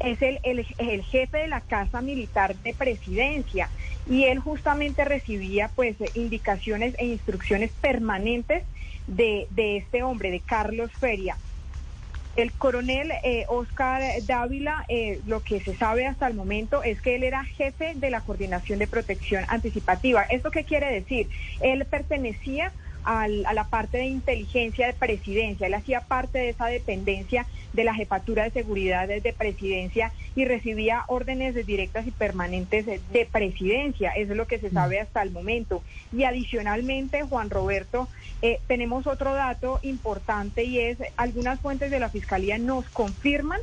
es 0.00 0.22
el, 0.22 0.38
el, 0.44 1.02
jefe 1.02 1.38
de 1.38 1.48
la 1.48 1.60
Casa 1.60 2.00
Militar 2.00 2.54
de 2.56 2.72
Presidencia 2.72 3.68
y 4.08 4.24
él 4.24 4.38
justamente 4.38 5.04
recibía 5.04 5.70
pues 5.74 5.96
indicaciones 6.14 6.94
e 6.98 7.06
instrucciones 7.06 7.70
permanentes 7.80 8.62
de, 9.06 9.48
de 9.50 9.78
este 9.78 10.02
hombre, 10.02 10.30
de 10.30 10.40
Carlos 10.40 10.90
Feria. 10.92 11.36
El 12.36 12.52
coronel 12.52 13.10
eh, 13.24 13.46
Oscar 13.48 14.00
Dávila, 14.24 14.84
eh, 14.88 15.20
lo 15.26 15.42
que 15.42 15.58
se 15.58 15.74
sabe 15.74 16.06
hasta 16.06 16.28
el 16.28 16.34
momento 16.34 16.84
es 16.84 17.00
que 17.00 17.16
él 17.16 17.24
era 17.24 17.42
jefe 17.42 17.94
de 17.96 18.10
la 18.10 18.20
Coordinación 18.20 18.78
de 18.78 18.86
Protección 18.86 19.44
Anticipativa. 19.48 20.22
¿Esto 20.22 20.52
qué 20.52 20.62
quiere 20.62 20.92
decir? 20.92 21.28
Él 21.60 21.84
pertenecía 21.86 22.70
a 23.04 23.28
la 23.28 23.64
parte 23.64 23.98
de 23.98 24.06
inteligencia 24.06 24.86
de 24.86 24.92
presidencia. 24.92 25.66
Él 25.66 25.74
hacía 25.74 26.02
parte 26.02 26.38
de 26.38 26.50
esa 26.50 26.66
dependencia 26.66 27.46
de 27.72 27.84
la 27.84 27.94
jefatura 27.94 28.44
de 28.44 28.50
seguridad 28.50 29.08
de 29.08 29.32
presidencia 29.32 30.12
y 30.34 30.44
recibía 30.44 31.04
órdenes 31.08 31.54
directas 31.66 32.06
y 32.06 32.10
permanentes 32.10 32.86
de 32.86 33.28
presidencia. 33.30 34.10
Eso 34.10 34.32
es 34.32 34.36
lo 34.36 34.46
que 34.46 34.58
se 34.58 34.70
sabe 34.70 34.98
mm. 34.98 35.02
hasta 35.02 35.22
el 35.22 35.30
momento. 35.30 35.82
Y 36.12 36.24
adicionalmente, 36.24 37.22
Juan 37.22 37.50
Roberto, 37.50 38.08
eh, 38.42 38.60
tenemos 38.66 39.06
otro 39.06 39.34
dato 39.34 39.80
importante 39.82 40.64
y 40.64 40.78
es 40.78 40.98
algunas 41.16 41.60
fuentes 41.60 41.90
de 41.90 42.00
la 42.00 42.08
Fiscalía 42.08 42.58
nos 42.58 42.86
confirman 42.86 43.60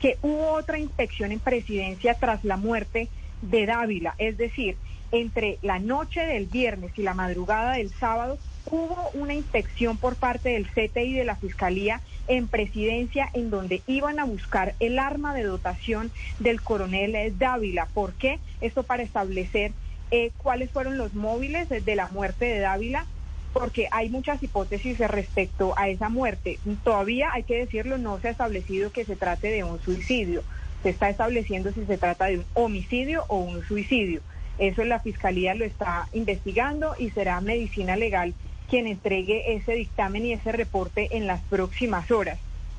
que 0.00 0.18
hubo 0.22 0.52
otra 0.52 0.78
inspección 0.78 1.32
en 1.32 1.40
presidencia 1.40 2.14
tras 2.14 2.44
la 2.44 2.56
muerte 2.56 3.08
de 3.42 3.66
Dávila. 3.66 4.14
Es 4.18 4.36
decir, 4.36 4.76
entre 5.12 5.58
la 5.62 5.78
noche 5.78 6.20
del 6.20 6.46
viernes 6.46 6.92
y 6.96 7.02
la 7.02 7.14
madrugada 7.14 7.74
del 7.74 7.90
sábado 7.90 8.38
hubo 8.70 9.10
una 9.14 9.34
inspección 9.34 9.96
por 9.96 10.16
parte 10.16 10.50
del 10.50 10.66
CTI 10.66 11.14
de 11.14 11.24
la 11.24 11.36
Fiscalía 11.36 12.00
en 12.28 12.48
presidencia 12.48 13.28
en 13.34 13.50
donde 13.50 13.82
iban 13.86 14.18
a 14.18 14.24
buscar 14.24 14.74
el 14.80 14.98
arma 14.98 15.34
de 15.34 15.42
dotación 15.42 16.10
del 16.38 16.62
coronel 16.62 17.36
Dávila. 17.38 17.86
¿Por 17.92 18.14
qué? 18.14 18.38
Esto 18.60 18.82
para 18.82 19.02
establecer 19.02 19.72
eh, 20.10 20.30
cuáles 20.38 20.70
fueron 20.70 20.96
los 20.96 21.14
móviles 21.14 21.68
de 21.68 21.96
la 21.96 22.08
muerte 22.08 22.46
de 22.46 22.60
Dávila, 22.60 23.06
porque 23.52 23.88
hay 23.90 24.08
muchas 24.08 24.42
hipótesis 24.42 24.98
respecto 24.98 25.74
a 25.76 25.88
esa 25.88 26.08
muerte. 26.08 26.58
Todavía, 26.82 27.30
hay 27.32 27.42
que 27.44 27.58
decirlo, 27.58 27.98
no 27.98 28.18
se 28.20 28.28
ha 28.28 28.32
establecido 28.32 28.90
que 28.90 29.04
se 29.04 29.16
trate 29.16 29.48
de 29.48 29.64
un 29.64 29.80
suicidio. 29.80 30.42
Se 30.82 30.90
está 30.90 31.08
estableciendo 31.08 31.72
si 31.72 31.84
se 31.84 31.98
trata 31.98 32.26
de 32.26 32.38
un 32.38 32.44
homicidio 32.54 33.24
o 33.28 33.38
un 33.38 33.62
suicidio. 33.64 34.20
Eso 34.58 34.84
la 34.84 35.00
Fiscalía 35.00 35.54
lo 35.54 35.64
está 35.64 36.08
investigando 36.12 36.94
y 36.98 37.10
será 37.10 37.40
Medicina 37.40 37.96
Legal 37.96 38.34
quien 38.68 38.86
entregue 38.86 39.54
ese 39.54 39.72
dictamen 39.72 40.24
y 40.26 40.32
ese 40.32 40.52
reporte 40.52 41.16
en 41.16 41.26
las 41.26 41.40
próximas 41.42 42.10
horas. 42.10 42.38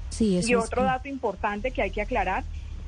Sí, 0.09 0.39
y 0.45 0.55
otro 0.55 0.83
dato 0.83 1.07
importante 1.07 1.71
que 1.71 1.81
hay 1.81 1.91
que 1.91 2.01
aclarar, 2.01 2.43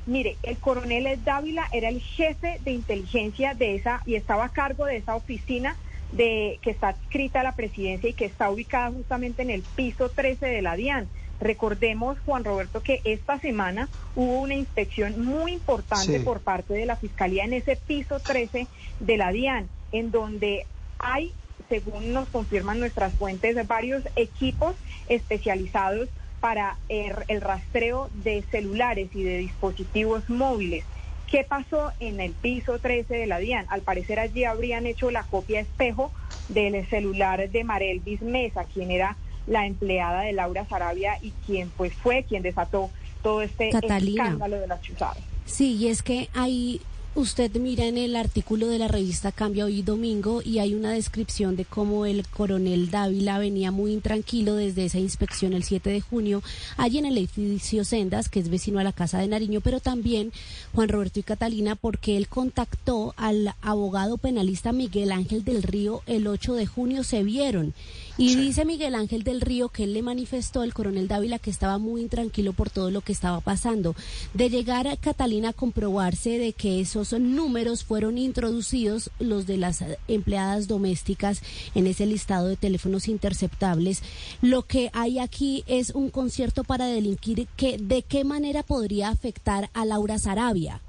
mire, 0.06 0.36
el 0.42 0.56
coronel 0.56 1.18
Dávila 1.24 1.68
era 1.72 1.88
el 1.88 2.00
jefe 2.00 2.58
de 2.64 2.72
inteligencia 2.72 3.54
de 3.54 3.74
esa 3.74 4.02
y 4.06 4.14
estaba 4.14 4.46
a 4.46 4.48
cargo 4.48 4.86
de 4.86 4.96
esa 4.96 5.14
oficina 5.14 5.76
de 6.12 6.58
que 6.62 6.70
está 6.70 6.88
adscrita 6.88 7.40
a 7.40 7.42
la 7.42 7.54
presidencia 7.54 8.08
y 8.08 8.14
que 8.14 8.24
está 8.24 8.50
ubicada 8.50 8.90
justamente 8.90 9.42
en 9.42 9.50
el 9.50 9.62
piso 9.62 10.08
13 10.08 10.46
de 10.46 10.62
la 10.62 10.76
DIAN. 10.76 11.08
Recordemos, 11.40 12.18
Juan 12.26 12.44
Roberto, 12.44 12.82
que 12.82 13.00
esta 13.04 13.38
semana 13.38 13.88
hubo 14.16 14.40
una 14.40 14.54
inspección 14.54 15.24
muy 15.24 15.52
importante 15.52 16.18
por 16.20 16.40
parte 16.40 16.74
de 16.74 16.86
la 16.86 16.96
Fiscalía 16.96 17.44
en 17.44 17.52
ese 17.52 17.76
piso 17.76 18.18
13 18.18 18.66
de 19.00 19.16
la 19.16 19.30
DIAN, 19.30 19.68
en 19.92 20.10
donde 20.10 20.66
hay 20.98 21.32
según 21.68 22.12
nos 22.12 22.28
confirman 22.28 22.80
nuestras 22.80 23.12
fuentes, 23.14 23.66
varios 23.66 24.02
equipos 24.16 24.74
especializados 25.08 26.08
para 26.40 26.78
el, 26.88 27.40
rastreo 27.40 28.10
de 28.14 28.44
celulares 28.50 29.10
y 29.14 29.22
de 29.22 29.38
dispositivos 29.38 30.28
móviles. 30.30 30.84
¿Qué 31.30 31.44
pasó 31.44 31.92
en 32.00 32.20
el 32.20 32.32
piso 32.32 32.78
13 32.78 33.14
de 33.14 33.26
la 33.26 33.38
DIAN? 33.38 33.66
Al 33.68 33.82
parecer 33.82 34.18
allí 34.18 34.44
habrían 34.44 34.86
hecho 34.86 35.10
la 35.10 35.24
copia 35.24 35.60
espejo 35.60 36.10
del 36.48 36.86
celular 36.88 37.50
de 37.50 37.64
Marelvis 37.64 38.22
Mesa, 38.22 38.64
quien 38.64 38.90
era 38.90 39.16
la 39.46 39.66
empleada 39.66 40.22
de 40.22 40.32
Laura 40.32 40.64
Sarabia 40.66 41.18
y 41.20 41.32
quien 41.44 41.70
pues 41.70 41.92
fue 41.92 42.22
quien 42.22 42.42
desató 42.42 42.90
todo 43.22 43.42
este 43.42 43.70
escándalo 43.70 44.60
de 44.60 44.66
las 44.66 44.80
chuzadas. 44.80 45.18
Sí, 45.44 45.76
y 45.76 45.88
es 45.88 46.02
que 46.02 46.28
hay 46.34 46.80
Usted 47.18 47.50
mira 47.56 47.86
en 47.86 47.98
el 47.98 48.14
artículo 48.14 48.68
de 48.68 48.78
la 48.78 48.86
revista 48.86 49.32
Cambia 49.32 49.64
hoy 49.64 49.82
domingo 49.82 50.40
y 50.40 50.60
hay 50.60 50.72
una 50.74 50.92
descripción 50.92 51.56
de 51.56 51.64
cómo 51.64 52.06
el 52.06 52.24
coronel 52.28 52.92
Dávila 52.92 53.40
venía 53.40 53.72
muy 53.72 53.92
intranquilo 53.92 54.54
desde 54.54 54.84
esa 54.84 55.00
inspección 55.00 55.52
el 55.52 55.64
7 55.64 55.90
de 55.90 56.00
junio 56.00 56.44
allí 56.76 56.98
en 56.98 57.06
el 57.06 57.18
edificio 57.18 57.82
Sendas, 57.82 58.28
que 58.28 58.38
es 58.38 58.48
vecino 58.50 58.78
a 58.78 58.84
la 58.84 58.92
casa 58.92 59.18
de 59.18 59.26
Nariño, 59.26 59.60
pero 59.60 59.80
también 59.80 60.30
Juan 60.76 60.90
Roberto 60.90 61.18
y 61.18 61.24
Catalina 61.24 61.74
porque 61.74 62.16
él 62.16 62.28
contactó 62.28 63.14
al 63.16 63.52
abogado 63.62 64.18
penalista 64.18 64.70
Miguel 64.70 65.10
Ángel 65.10 65.42
del 65.42 65.64
Río 65.64 66.02
el 66.06 66.28
8 66.28 66.54
de 66.54 66.66
junio, 66.66 67.02
se 67.02 67.24
vieron 67.24 67.74
y 68.20 68.34
dice 68.34 68.64
Miguel 68.64 68.96
Ángel 68.96 69.22
del 69.22 69.40
Río 69.40 69.68
que 69.68 69.84
él 69.84 69.92
le 69.92 70.02
manifestó 70.02 70.62
al 70.62 70.74
coronel 70.74 71.06
Dávila 71.06 71.38
que 71.38 71.50
estaba 71.50 71.78
muy 71.78 72.00
intranquilo 72.00 72.52
por 72.52 72.68
todo 72.68 72.90
lo 72.90 73.00
que 73.00 73.12
estaba 73.12 73.40
pasando. 73.40 73.94
De 74.34 74.50
llegar 74.50 74.88
a 74.88 74.96
Catalina 74.96 75.50
a 75.50 75.52
comprobarse 75.52 76.36
de 76.36 76.52
que 76.52 76.80
esos 76.80 77.07
números 77.12 77.84
fueron 77.84 78.18
introducidos, 78.18 79.10
los 79.18 79.46
de 79.46 79.56
las 79.56 79.84
empleadas 80.08 80.68
domésticas, 80.68 81.42
en 81.74 81.86
ese 81.86 82.06
listado 82.06 82.48
de 82.48 82.56
teléfonos 82.56 83.08
interceptables, 83.08 84.02
lo 84.42 84.62
que 84.62 84.90
hay 84.92 85.18
aquí 85.18 85.64
es 85.66 85.90
un 85.90 86.10
concierto 86.10 86.64
para 86.64 86.86
delinquir 86.86 87.46
que 87.56 87.78
de 87.78 88.02
qué 88.02 88.24
manera 88.24 88.62
podría 88.62 89.08
afectar 89.08 89.70
a 89.74 89.84
Laura 89.84 90.18
Sarabia. 90.18 90.80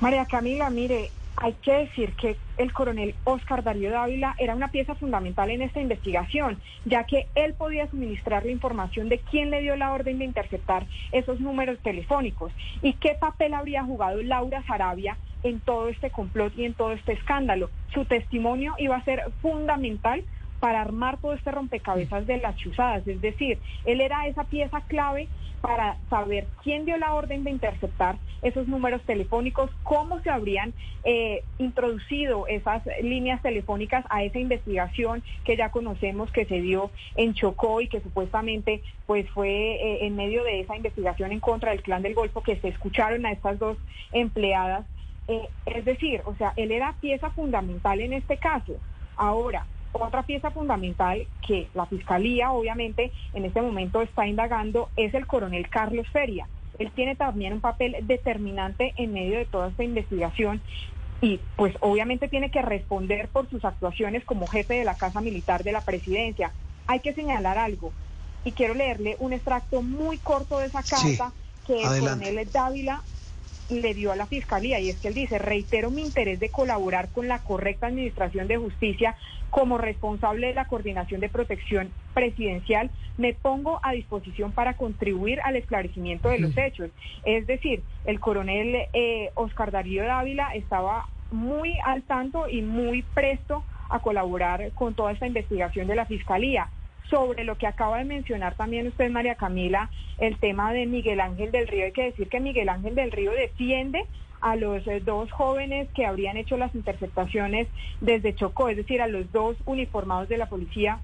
María 0.00 0.24
Camila, 0.24 0.70
mire, 0.70 1.10
hay 1.40 1.54
que 1.54 1.72
decir 1.72 2.12
que 2.12 2.36
el 2.58 2.72
coronel 2.72 3.14
Oscar 3.24 3.64
Darío 3.64 3.90
Dávila 3.90 4.34
era 4.38 4.54
una 4.54 4.68
pieza 4.68 4.94
fundamental 4.94 5.50
en 5.50 5.62
esta 5.62 5.80
investigación, 5.80 6.60
ya 6.84 7.04
que 7.04 7.26
él 7.34 7.54
podía 7.54 7.88
suministrar 7.88 8.44
la 8.44 8.52
información 8.52 9.08
de 9.08 9.18
quién 9.18 9.50
le 9.50 9.62
dio 9.62 9.74
la 9.74 9.92
orden 9.92 10.18
de 10.18 10.26
interceptar 10.26 10.86
esos 11.12 11.40
números 11.40 11.78
telefónicos 11.82 12.52
y 12.82 12.92
qué 12.92 13.16
papel 13.18 13.54
habría 13.54 13.82
jugado 13.84 14.22
Laura 14.22 14.62
Sarabia 14.66 15.16
en 15.42 15.60
todo 15.60 15.88
este 15.88 16.10
complot 16.10 16.52
y 16.58 16.66
en 16.66 16.74
todo 16.74 16.92
este 16.92 17.12
escándalo. 17.12 17.70
Su 17.94 18.04
testimonio 18.04 18.74
iba 18.78 18.96
a 18.96 19.04
ser 19.04 19.22
fundamental 19.40 20.22
para 20.60 20.82
armar 20.82 21.18
todo 21.18 21.32
este 21.32 21.50
rompecabezas 21.50 22.26
de 22.26 22.38
las 22.38 22.56
chuzadas. 22.56 23.06
Es 23.08 23.20
decir, 23.20 23.58
él 23.86 24.00
era 24.00 24.26
esa 24.26 24.44
pieza 24.44 24.82
clave 24.82 25.28
para 25.60 25.98
saber 26.08 26.46
quién 26.62 26.84
dio 26.84 26.96
la 26.96 27.12
orden 27.12 27.44
de 27.44 27.50
interceptar 27.50 28.16
esos 28.42 28.66
números 28.66 29.02
telefónicos, 29.02 29.70
cómo 29.82 30.20
se 30.20 30.30
habrían 30.30 30.72
eh, 31.04 31.42
introducido 31.58 32.46
esas 32.46 32.82
líneas 33.02 33.42
telefónicas 33.42 34.04
a 34.08 34.22
esa 34.22 34.38
investigación 34.38 35.22
que 35.44 35.56
ya 35.56 35.70
conocemos 35.70 36.30
que 36.32 36.46
se 36.46 36.60
dio 36.62 36.90
en 37.16 37.34
Chocó 37.34 37.80
y 37.80 37.88
que 37.88 38.00
supuestamente 38.00 38.82
pues 39.06 39.28
fue 39.30 39.50
eh, 39.50 40.06
en 40.06 40.16
medio 40.16 40.44
de 40.44 40.60
esa 40.60 40.76
investigación 40.76 41.32
en 41.32 41.40
contra 41.40 41.72
del 41.72 41.82
clan 41.82 42.02
del 42.02 42.14
Golfo 42.14 42.42
que 42.42 42.56
se 42.56 42.68
escucharon 42.68 43.26
a 43.26 43.32
estas 43.32 43.58
dos 43.58 43.76
empleadas. 44.12 44.86
Eh, 45.28 45.48
es 45.66 45.84
decir, 45.84 46.22
o 46.24 46.34
sea, 46.36 46.54
él 46.56 46.72
era 46.72 46.94
pieza 47.00 47.30
fundamental 47.30 48.00
en 48.00 48.14
este 48.14 48.38
caso. 48.38 48.76
Ahora, 49.16 49.66
otra 49.92 50.22
pieza 50.22 50.50
fundamental 50.50 51.26
que 51.46 51.68
la 51.74 51.86
Fiscalía, 51.86 52.52
obviamente, 52.52 53.12
en 53.34 53.44
este 53.44 53.60
momento 53.60 54.02
está 54.02 54.26
indagando 54.26 54.88
es 54.96 55.14
el 55.14 55.26
coronel 55.26 55.68
Carlos 55.68 56.06
Feria. 56.12 56.46
Él 56.78 56.90
tiene 56.92 57.16
también 57.16 57.52
un 57.52 57.60
papel 57.60 57.96
determinante 58.02 58.94
en 58.96 59.12
medio 59.12 59.38
de 59.38 59.44
toda 59.44 59.68
esta 59.68 59.84
investigación 59.84 60.60
y 61.20 61.38
pues 61.56 61.74
obviamente 61.80 62.28
tiene 62.28 62.50
que 62.50 62.62
responder 62.62 63.28
por 63.28 63.48
sus 63.50 63.64
actuaciones 63.64 64.24
como 64.24 64.46
jefe 64.46 64.74
de 64.74 64.84
la 64.84 64.94
Casa 64.94 65.20
Militar 65.20 65.62
de 65.62 65.72
la 65.72 65.82
Presidencia. 65.82 66.52
Hay 66.86 67.00
que 67.00 67.12
señalar 67.12 67.58
algo 67.58 67.92
y 68.44 68.52
quiero 68.52 68.74
leerle 68.74 69.16
un 69.18 69.32
extracto 69.32 69.82
muy 69.82 70.16
corto 70.16 70.58
de 70.58 70.66
esa 70.66 70.82
carta 70.82 71.32
que 71.66 71.82
el 71.82 72.00
coronel 72.00 72.48
Dávila 72.50 73.02
le 73.68 73.94
dio 73.94 74.10
a 74.10 74.16
la 74.16 74.26
Fiscalía 74.26 74.80
y 74.80 74.90
es 74.90 74.98
que 74.98 75.08
él 75.08 75.14
dice, 75.14 75.38
reitero 75.38 75.90
mi 75.90 76.02
interés 76.02 76.40
de 76.40 76.48
colaborar 76.48 77.10
con 77.10 77.28
la 77.28 77.40
correcta 77.40 77.86
administración 77.86 78.48
de 78.48 78.56
justicia 78.56 79.16
como 79.50 79.78
responsable 79.78 80.48
de 80.48 80.54
la 80.54 80.66
coordinación 80.66 81.20
de 81.20 81.28
protección 81.28 81.90
presidencial, 82.14 82.90
me 83.18 83.34
pongo 83.34 83.80
a 83.82 83.92
disposición 83.92 84.52
para 84.52 84.74
contribuir 84.74 85.40
al 85.42 85.56
esclarecimiento 85.56 86.28
de 86.28 86.38
los 86.38 86.56
hechos. 86.56 86.90
Es 87.24 87.46
decir, 87.46 87.82
el 88.04 88.20
coronel 88.20 88.86
eh, 88.92 89.30
Oscar 89.34 89.70
Darío 89.70 90.04
Dávila 90.04 90.54
estaba 90.54 91.08
muy 91.30 91.76
al 91.84 92.02
tanto 92.02 92.48
y 92.48 92.62
muy 92.62 93.02
presto 93.02 93.64
a 93.88 94.00
colaborar 94.00 94.70
con 94.72 94.94
toda 94.94 95.12
esta 95.12 95.26
investigación 95.26 95.86
de 95.88 95.96
la 95.96 96.06
Fiscalía 96.06 96.68
sobre 97.10 97.44
lo 97.44 97.58
que 97.58 97.66
acaba 97.66 97.98
de 97.98 98.04
mencionar 98.04 98.54
también 98.54 98.86
usted, 98.86 99.10
María 99.10 99.34
Camila, 99.34 99.90
el 100.18 100.38
tema 100.38 100.72
de 100.72 100.86
Miguel 100.86 101.20
Ángel 101.20 101.50
del 101.50 101.66
Río. 101.66 101.86
Hay 101.86 101.92
que 101.92 102.04
decir 102.04 102.28
que 102.28 102.38
Miguel 102.38 102.68
Ángel 102.68 102.94
del 102.94 103.10
Río 103.10 103.32
defiende 103.32 104.04
a 104.40 104.56
los 104.56 104.86
eh, 104.86 105.00
dos 105.00 105.30
jóvenes 105.30 105.88
que 105.94 106.06
habrían 106.06 106.36
hecho 106.36 106.56
las 106.56 106.74
interceptaciones 106.74 107.68
desde 108.00 108.34
Chocó, 108.34 108.68
es 108.68 108.76
decir, 108.76 109.02
a 109.02 109.06
los 109.06 109.30
dos 109.32 109.56
uniformados 109.66 110.28
de 110.28 110.38
la 110.38 110.46
policía 110.46 111.00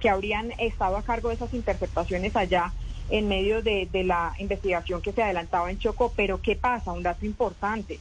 que 0.00 0.08
habrían 0.08 0.52
estado 0.58 0.96
a 0.96 1.02
cargo 1.02 1.28
de 1.28 1.34
esas 1.34 1.52
interceptaciones 1.52 2.34
allá 2.36 2.72
en 3.10 3.28
medio 3.28 3.62
de, 3.62 3.88
de 3.90 4.04
la 4.04 4.34
investigación 4.38 5.02
que 5.02 5.12
se 5.12 5.22
adelantaba 5.22 5.70
en 5.70 5.78
Chocó. 5.78 6.12
Pero 6.16 6.40
¿qué 6.40 6.56
pasa? 6.56 6.92
Un 6.92 7.02
dato 7.02 7.26
importante 7.26 7.98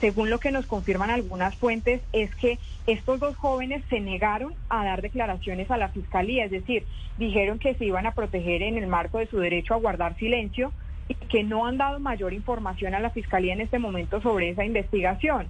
según 0.00 0.30
lo 0.30 0.38
que 0.38 0.50
nos 0.50 0.66
confirman 0.66 1.10
algunas 1.10 1.54
fuentes, 1.56 2.00
es 2.12 2.34
que 2.36 2.58
estos 2.86 3.20
dos 3.20 3.36
jóvenes 3.36 3.82
se 3.88 4.00
negaron 4.00 4.54
a 4.68 4.84
dar 4.84 5.02
declaraciones 5.02 5.70
a 5.70 5.76
la 5.76 5.88
fiscalía, 5.88 6.44
es 6.44 6.50
decir, 6.50 6.84
dijeron 7.18 7.58
que 7.58 7.74
se 7.74 7.84
iban 7.84 8.06
a 8.06 8.12
proteger 8.12 8.62
en 8.62 8.76
el 8.76 8.86
marco 8.86 9.18
de 9.18 9.26
su 9.26 9.38
derecho 9.38 9.74
a 9.74 9.78
guardar 9.78 10.16
silencio 10.16 10.72
y 11.08 11.14
que 11.14 11.42
no 11.42 11.66
han 11.66 11.78
dado 11.78 12.00
mayor 12.00 12.32
información 12.32 12.94
a 12.94 13.00
la 13.00 13.10
fiscalía 13.10 13.52
en 13.52 13.60
este 13.60 13.78
momento 13.78 14.20
sobre 14.20 14.50
esa 14.50 14.64
investigación. 14.64 15.48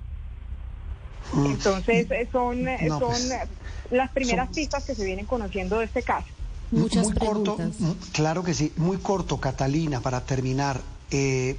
Mm. 1.32 1.46
Entonces 1.46 2.11
eh, 2.11 2.28
son, 2.30 2.68
eh, 2.68 2.88
son 2.88 3.00
pues, 3.00 3.49
las 3.90 4.11
primeras 4.11 4.49
pistas 4.50 4.84
que 4.84 4.94
se 4.94 5.04
vienen 5.04 5.26
conociendo 5.26 5.78
de 5.78 5.87
este 5.87 6.02
caso. 6.02 6.28
Muchas 6.70 7.04
muy 7.04 7.14
corto, 7.14 7.56
preguntas. 7.56 8.08
claro 8.12 8.42
que 8.42 8.54
sí, 8.54 8.73
muy 8.76 8.99
corto, 8.99 9.38
Catalina, 9.38 10.00
para 10.00 10.23
terminar. 10.25 10.80
Eh, 11.11 11.56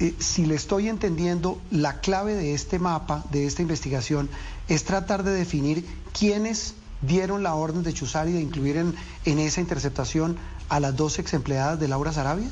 eh, 0.00 0.14
si 0.18 0.44
le 0.44 0.54
estoy 0.54 0.88
entendiendo, 0.88 1.58
la 1.70 2.00
clave 2.00 2.34
de 2.34 2.52
este 2.52 2.78
mapa, 2.78 3.24
de 3.30 3.46
esta 3.46 3.62
investigación, 3.62 4.28
es 4.68 4.84
tratar 4.84 5.22
de 5.22 5.32
definir 5.32 5.86
quiénes 6.18 6.74
dieron 7.00 7.42
la 7.42 7.54
orden 7.54 7.82
de 7.82 7.92
chuzar 7.92 8.28
y 8.28 8.32
de 8.32 8.40
incluir 8.40 8.76
en, 8.76 8.94
en 9.24 9.38
esa 9.38 9.60
interceptación 9.60 10.36
a 10.68 10.80
las 10.80 10.96
dos 10.96 11.18
ex 11.18 11.32
empleadas 11.34 11.78
de 11.78 11.88
Laura 11.88 12.12
Sarabia. 12.12 12.48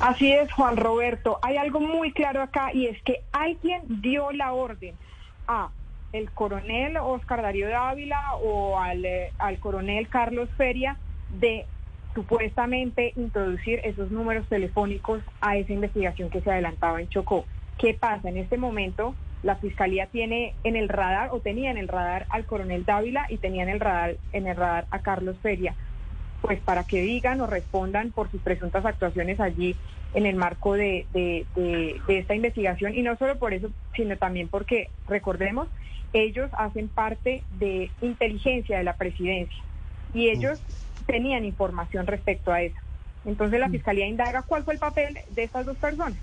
Así 0.00 0.32
es, 0.32 0.50
Juan 0.52 0.78
Roberto. 0.78 1.38
Hay 1.42 1.58
algo 1.58 1.78
muy 1.78 2.12
claro 2.12 2.40
acá 2.40 2.72
y 2.72 2.86
es 2.86 3.00
que 3.02 3.22
alguien 3.32 3.82
dio 4.00 4.32
la 4.32 4.52
orden 4.54 4.94
a 5.46 5.68
el 6.12 6.30
coronel 6.30 6.96
Oscar 6.96 7.42
Darío 7.42 7.68
Dávila 7.68 8.34
o 8.42 8.78
al, 8.78 9.04
eh, 9.04 9.30
al 9.38 9.58
coronel 9.58 10.08
Carlos 10.08 10.48
Feria 10.56 10.96
de 11.38 11.66
supuestamente 12.14 13.12
introducir 13.14 13.80
esos 13.84 14.10
números 14.10 14.48
telefónicos 14.48 15.22
a 15.42 15.58
esa 15.58 15.72
investigación 15.72 16.30
que 16.30 16.40
se 16.40 16.50
adelantaba 16.50 17.00
en 17.00 17.08
Chocó. 17.08 17.44
¿Qué 17.76 17.92
pasa? 17.92 18.30
En 18.30 18.38
este 18.38 18.56
momento 18.56 19.14
la 19.42 19.56
fiscalía 19.56 20.06
tiene 20.06 20.54
en 20.64 20.76
el 20.76 20.88
radar 20.88 21.28
o 21.32 21.40
tenía 21.40 21.70
en 21.70 21.78
el 21.78 21.88
radar 21.88 22.26
al 22.30 22.46
coronel 22.46 22.86
Dávila 22.86 23.26
y 23.28 23.36
tenía 23.36 23.62
en 23.64 23.68
el 23.68 23.80
radar 23.80 24.16
en 24.32 24.46
el 24.46 24.56
radar 24.56 24.86
a 24.90 25.00
Carlos 25.00 25.36
Feria, 25.42 25.74
pues 26.40 26.60
para 26.60 26.84
que 26.84 27.00
digan 27.00 27.40
o 27.40 27.46
respondan 27.46 28.12
por 28.12 28.30
sus 28.30 28.40
presuntas 28.40 28.84
actuaciones 28.84 29.40
allí 29.40 29.76
en 30.14 30.26
el 30.26 30.36
marco 30.36 30.74
de, 30.74 31.06
de, 31.12 31.46
de, 31.54 32.00
de 32.06 32.18
esta 32.18 32.34
investigación 32.34 32.94
y 32.94 33.02
no 33.02 33.16
solo 33.16 33.38
por 33.38 33.54
eso, 33.54 33.70
sino 33.94 34.16
también 34.16 34.48
porque 34.48 34.90
recordemos 35.06 35.68
ellos 36.12 36.50
hacen 36.54 36.88
parte 36.88 37.44
de 37.50 37.90
inteligencia 38.00 38.78
de 38.78 38.84
la 38.84 38.96
presidencia 38.96 39.62
y 40.12 40.28
ellos 40.28 40.60
tenían 41.06 41.44
información 41.44 42.06
respecto 42.06 42.52
a 42.52 42.62
eso. 42.62 42.76
Entonces 43.24 43.60
la 43.60 43.68
Fiscalía 43.68 44.06
indaga 44.06 44.42
cuál 44.42 44.64
fue 44.64 44.74
el 44.74 44.80
papel 44.80 45.18
de 45.28 45.44
estas 45.44 45.66
dos 45.66 45.76
personas. 45.76 46.18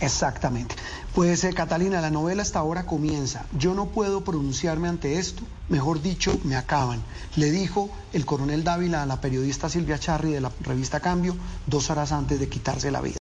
Exactamente. 0.00 0.74
Pues 1.14 1.44
eh, 1.44 1.52
Catalina, 1.52 2.00
la 2.00 2.10
novela 2.10 2.42
hasta 2.42 2.58
ahora 2.58 2.86
comienza. 2.86 3.44
Yo 3.58 3.74
no 3.74 3.86
puedo 3.86 4.24
pronunciarme 4.24 4.88
ante 4.88 5.18
esto, 5.18 5.42
mejor 5.68 6.02
dicho, 6.02 6.38
me 6.44 6.56
acaban. 6.56 7.02
Le 7.36 7.50
dijo 7.50 7.90
el 8.12 8.26
coronel 8.26 8.64
Dávila 8.64 9.02
a 9.02 9.06
la 9.06 9.20
periodista 9.20 9.68
Silvia 9.68 9.98
Charri 9.98 10.32
de 10.32 10.40
la 10.40 10.50
revista 10.60 11.00
Cambio 11.00 11.36
dos 11.66 11.90
horas 11.90 12.12
antes 12.12 12.40
de 12.40 12.48
quitarse 12.48 12.90
la 12.90 13.00
vida. 13.00 13.12